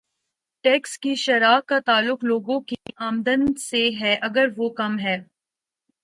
Tax 0.65 0.97
کی 0.99 1.13
شرح 1.15 1.59
کا 1.67 1.79
تعلق 1.79 2.23
لوگوں 2.23 2.59
کی 2.59 2.75
آمدن 2.99 3.53
سے 3.59 3.89
ہے 4.01 4.15
اگر 4.21 4.47
وہ 4.57 4.69
کم 4.69 4.99
ہے۔ 4.99 5.17